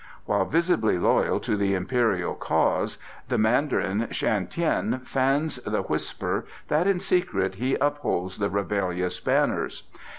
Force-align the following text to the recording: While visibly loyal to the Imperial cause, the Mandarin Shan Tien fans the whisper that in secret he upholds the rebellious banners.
While 0.25 0.45
visibly 0.45 0.97
loyal 0.97 1.39
to 1.41 1.55
the 1.55 1.75
Imperial 1.75 2.33
cause, 2.33 2.97
the 3.29 3.37
Mandarin 3.37 4.07
Shan 4.09 4.47
Tien 4.47 5.01
fans 5.03 5.57
the 5.57 5.83
whisper 5.83 6.47
that 6.69 6.87
in 6.87 6.99
secret 6.99 7.53
he 7.53 7.75
upholds 7.75 8.39
the 8.39 8.49
rebellious 8.49 9.19
banners. 9.19 9.83